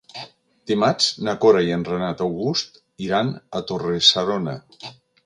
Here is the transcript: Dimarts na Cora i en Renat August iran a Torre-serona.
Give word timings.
Dimarts 0.69 1.09
na 1.27 1.35
Cora 1.43 1.61
i 1.67 1.69
en 1.75 1.83
Renat 1.89 2.23
August 2.29 2.81
iran 3.09 3.29
a 3.61 3.63
Torre-serona. 3.73 4.57